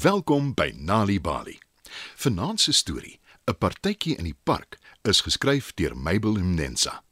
[0.00, 1.58] Welkom by Nali Bali.
[2.16, 7.02] Vanaand se storie, 'n partytjie in die park, is geskryf deur Mabel Mnensa.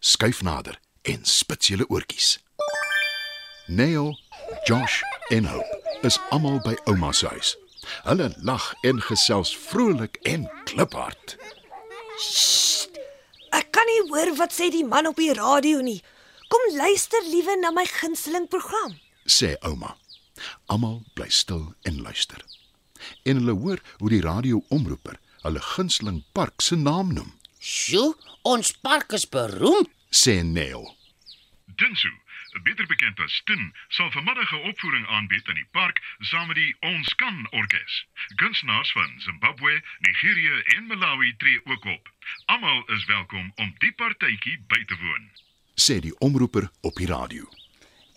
[0.00, 2.38] Skuif nader en spits julle oortjies.
[3.66, 4.18] Neil,
[4.64, 7.56] Josh en Hope is almal by ouma se huis.
[8.02, 11.36] Hulle lag en gesels vrolik en kliphard.
[13.50, 16.02] Ek kan nie hoor wat sê die man op die radio nie.
[16.48, 19.00] Kom luister liewe na my gunsteling program.
[19.26, 19.96] sê ouma.
[20.66, 22.44] Almal bly stil en luister.
[23.24, 29.12] En hulle hoor hoe die radioomroeper hulle gunsteling park se naam noem, Sjoe, ons park
[29.12, 29.90] is beroemd.
[30.10, 30.96] sê Neil.
[31.76, 32.10] Dinsu,
[32.62, 36.76] beter bekend as Tin, sal vanmiddag 'n opvoering aanbied in die park saam met die
[36.80, 38.06] Ons Kan Orkees.
[38.36, 42.10] Kunstenaars van Zimbabwe, Nigerië en Malawi tree ook op.
[42.46, 45.30] Almal is welkom om die partytjie by te woon.
[45.74, 47.57] sê die omroeper op die radio.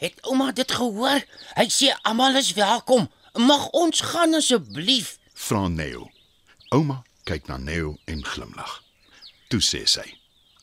[0.02, 1.22] Het ouma dit gehoor?
[1.54, 3.04] Hy sê almal is welkom.
[3.38, 5.20] Mag ons gaan asseblief?
[5.38, 6.08] Vra Neil.
[6.74, 8.72] Ouma kyk na Neil en glimlag.
[9.54, 10.08] Toe sê sy: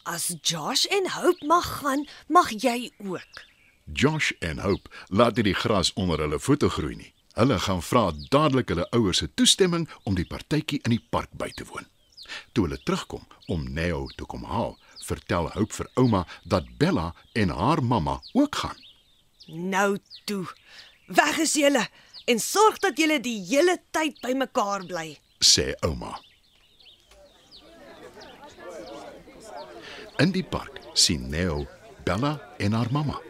[0.02, 3.44] As Josh en Hope mag gaan, mag jy ook.
[3.84, 7.14] "Josh en Hope laat nie die gras onder hulle voete groei nie.
[7.38, 11.50] Hulle gaan vra dadelik hulle ouers se toestemming om die partytjie in die park by
[11.54, 11.86] te woon."
[12.52, 17.48] Toe hulle terugkom om Neil te kom haal, vertel Hope vir ouma dat Bella en
[17.48, 18.87] haar mamma ook gaan.
[19.48, 20.44] Nou toe.
[21.06, 21.86] Weg is julle
[22.28, 25.18] en sorg dat julle die hele tyd bymekaar bly.
[25.40, 26.18] sê ouma.
[30.18, 31.66] In die park sien Neo
[32.04, 33.20] Bella en haar mamma.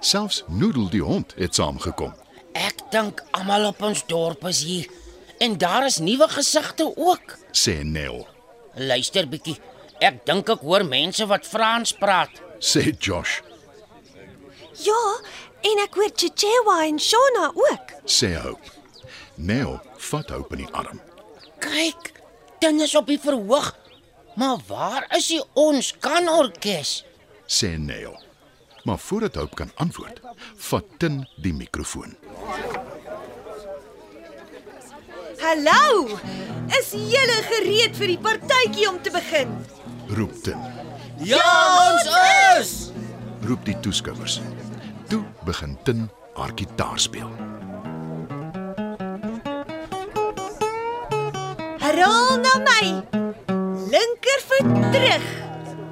[0.00, 2.12] Selfs Noodle die hond het saamgekom.
[2.52, 4.90] Ek dink almal op ons dorp is hier.
[5.38, 7.36] En daar is nuwe gesigte ook.
[7.52, 8.26] sê Neo.
[8.74, 9.56] Luister bietjie.
[10.00, 12.42] Ek dink ek hoor mense wat Frans praat.
[12.60, 13.40] Sê Josh,
[14.84, 15.02] Ja,
[15.70, 17.94] en ek hoor Chichewa en Shona ook.
[18.04, 18.70] sê Hope.
[19.36, 21.00] Neo vat Hope in die arm.
[21.60, 22.12] Kyk,
[22.60, 23.72] dit is op die verhoog.
[24.36, 27.04] Maar waar is die ons kan orkes?
[27.48, 28.16] sê Neo.
[28.84, 30.20] Maar voordat Hope kan antwoord,
[30.56, 32.16] vat Tin die mikrofoon.
[35.40, 36.18] Hallo.
[36.78, 39.52] Is julle gereed vir die partytjie om te begin?
[40.16, 40.60] Roep Tin.
[41.22, 41.42] Ja,
[41.92, 42.08] ons
[42.58, 42.65] is.
[43.66, 44.40] Die toeskouers.
[45.10, 47.30] Toe begin Tin haar gitaar speel.
[51.82, 52.86] Herhaal na my.
[53.90, 55.26] Linkervoet terug,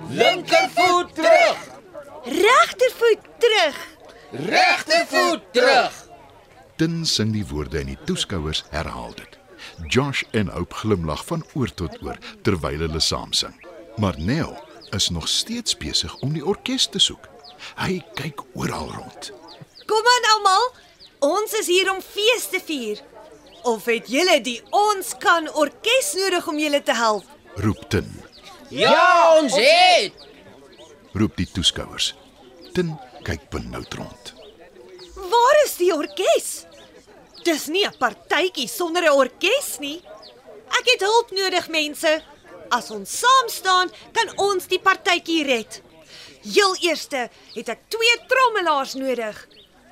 [0.09, 1.59] Linkervoet terug.
[2.23, 3.77] regtervoet terug.
[4.31, 6.09] Regtervoet terug.
[6.77, 9.39] Tin sing die woorde en die toeskouers herhaal dit.
[9.89, 13.55] Josh en Hope glimlag van oor tot oor terwyl hulle saam sing.
[13.97, 14.59] Maar Nell
[14.91, 17.34] is nog steeds besig om die orkes te soek.
[17.77, 19.33] Hy kyk oral rond.
[19.87, 20.69] Kom aan almal.
[21.25, 23.01] Ons is hier om fees te vier.
[23.65, 27.25] Of het julle die ons kan orkes nodig om julle te help?
[27.57, 28.11] Roep Tin.
[28.69, 30.13] Ja, ons het.
[31.15, 32.13] Roep die toeskouers.
[32.75, 32.93] Tin
[33.25, 34.35] kyk benoud rond.
[35.15, 36.67] Waar is die orkes?
[37.45, 40.03] Dis nie 'n partytjie sonder 'n orkes nie.
[40.79, 42.23] Ek het hulp nodig, mense.
[42.71, 45.83] As ons saam staan, kan ons die partytjie red.
[46.45, 49.39] Heel eerste het ek twee trommelaars nodig.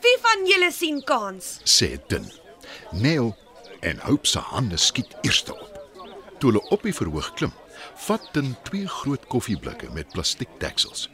[0.04, 1.54] Wie van julle sien kans?
[1.64, 2.26] sê Tin.
[2.92, 3.30] Nell
[3.80, 5.80] en Hope se hande skiet eerste op.
[6.38, 7.54] Toe hulle op die verhoog klim,
[8.04, 11.08] vat Tin twee groot koffieblikke met plastiek deksels.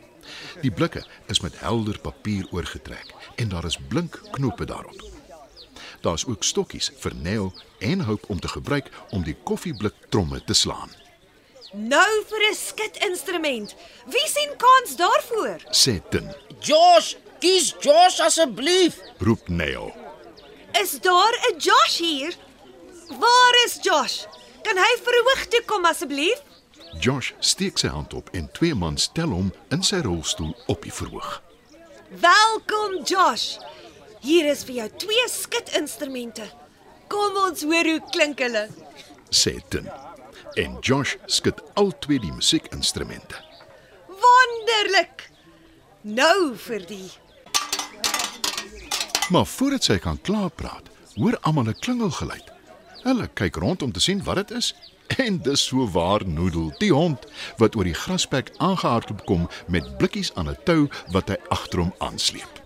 [0.64, 5.04] Die blikke is met helder papier oorgetrek en daar is blink knope daarop.
[6.02, 10.54] Daar's ook stokkies vir Nell en Hope om te gebruik om die koffieblik tromme te
[10.54, 10.90] slaan,
[11.72, 13.74] Nou vir 'n skitinstrument.
[14.06, 15.60] Wie sien kans daarvoor?
[15.70, 16.34] sê Tin.
[16.60, 18.96] Josh, kies Josh asseblief.
[19.18, 19.92] Roep Nell.
[20.80, 22.34] Is daar 'n Josh hier?
[23.08, 24.24] Waar is Josh?
[24.62, 26.42] Kan hy verhoog toe kom asseblief?
[27.00, 30.92] Josh steek sy hand op en twee mans tel hom in sy rolstoel op die
[30.92, 31.42] verhoog.
[32.08, 33.56] Welkom Josh.
[34.20, 36.50] Hier is vir jou twee skitinstrumente.
[37.08, 38.68] Kom ons hoor hoe klink hulle.
[39.30, 40.07] sê Tin.
[40.54, 43.36] En Josh skud al twee die musiekinstrumente.
[44.08, 45.30] Wonderlik.
[46.02, 47.10] Nou vir die
[49.28, 52.52] Maar voordat sy kan klaar praat, hoor almal 'n klingelgeluid.
[53.02, 54.74] Hulle kyk rond om te sien wat dit is.
[55.16, 60.34] En dis so waar Noodle, die hond wat oor die grasperk aangehardloop kom met blikkies
[60.34, 62.62] aan 'n tou wat hy agter hom aansleep.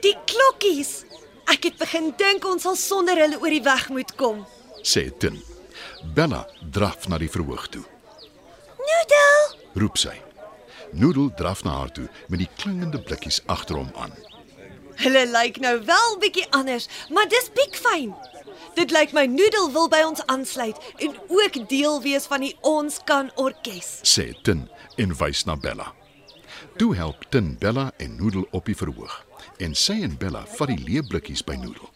[0.00, 1.04] die klokkies.
[1.46, 4.46] Ek het begin dink ons sal sonder hulle oor die weg moet kom.
[4.82, 5.42] Sê Tin.
[6.02, 7.84] Bella draf na die verhoog toe.
[8.78, 10.14] Noodle, Roep sy.
[10.92, 14.14] Noodle draf na haar toe met die klingende blikkies agter hom aan.
[14.98, 18.14] Hulle lyk nou wel bietjie anders, maar dis piekfyn.
[18.74, 22.98] Dit lyk my Noodle wil by ons aansluit en ook deel wees van die Ons
[23.04, 24.00] kan orkes.
[24.02, 24.66] sê Tin
[24.96, 25.92] en wys na Bella.
[26.78, 29.24] Toe help Tin Bella en Noodle op die verhoog
[29.58, 31.90] en sy en Bella vat die leeblikkies by Noodle.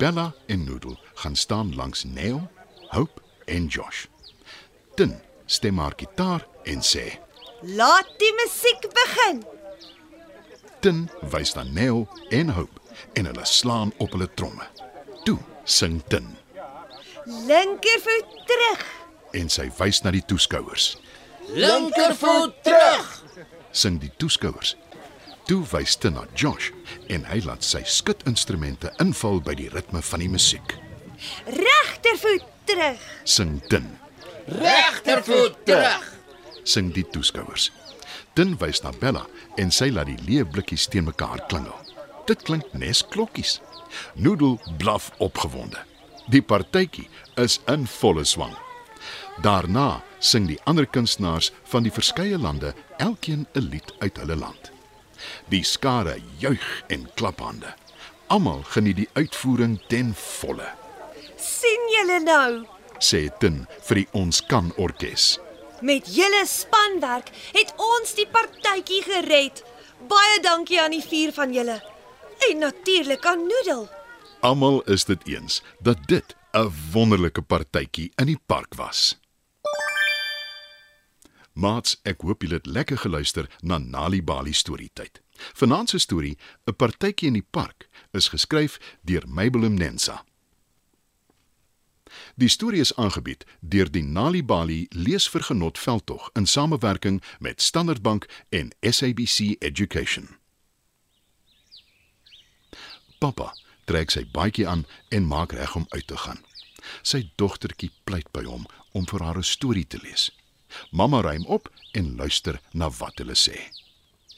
[0.00, 2.42] Bella en Noodle gaan staan langs Neil,
[2.96, 4.06] Hope en Josh.
[4.96, 5.12] Tin
[5.46, 7.18] stem haar gitaar en sê:
[7.76, 9.42] Laat die musiek begin.
[10.80, 11.02] Tin
[11.32, 12.80] wys na Neil en Hope
[13.14, 14.64] en hulle slaan op hulle tromme.
[15.24, 16.36] Toe sing Tin
[17.26, 18.84] Linkervoet terug.
[19.34, 20.96] en sy wys na die toeskouers.
[21.52, 23.08] Linkervoet terug.
[23.76, 24.76] Sing die toeskouers.
[25.46, 26.70] Toe wys Tin na Josh
[27.12, 30.78] en hy laat sy skutinstrumente inval by die ritme van die musiek.
[31.96, 32.98] Regtervoet terug.
[33.24, 33.98] Sing Tin,
[34.46, 36.12] Regtervoet terug.
[36.62, 37.70] sing die toeskouers.
[38.34, 39.22] Tin wys na Bella
[39.56, 41.74] en sy laat die leeblikkies teen mekaar klingel.
[42.28, 43.60] Dit klink nes klokkies.
[44.14, 45.78] Noodle blaf opgewonde.
[46.28, 47.08] Die partytjie
[47.40, 48.52] is in volle swang.
[49.42, 54.72] Daarna sing die ander kunstenaars van die verskeie lande elkeen 'n lied uit hulle land.
[55.48, 57.74] Die skare juig en klap hande.
[58.26, 60.68] Almal geniet die uitvoering ten volle,
[61.36, 62.76] sien julle nou?
[63.00, 65.36] sê Tin vir die Ons kan orkes.
[65.84, 69.62] Met julle spanwerk het ons die partytjie gered.
[70.08, 71.76] Baie dankie aan die vier van julle.
[72.50, 73.86] En natuurlik aan Noodle.
[74.40, 79.18] Almal is dit eens dat dit 'n wonderlike partytjie in die park was.
[81.52, 85.22] Maats, ek hoop julle het lekker geluister na Nali Bali storietyd.
[85.56, 86.36] Vanaand se storie,
[86.66, 90.24] 'n partytjie in die park, is geskryf deur Mabel Mnensa.
[92.34, 98.26] Die storie is aangebied deur die Nali Bali Leesvergenot veldtog in samewerking met Standard Bank
[98.48, 100.28] en SABC Education.
[103.18, 103.54] Pappa
[103.86, 106.42] trek sy baadjie aan en maak reg om uit te gaan.
[107.02, 110.30] Sy dogtertjie pleit by hom om vir haar 'n storie te lees.
[110.90, 113.56] Mamma ruim op en luister na wat hulle sê.